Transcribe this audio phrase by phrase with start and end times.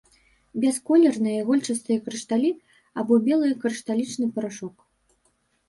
[0.61, 2.51] Бясколерныя ігольчастыя крышталі
[3.03, 4.75] або белы крышталічны парашок.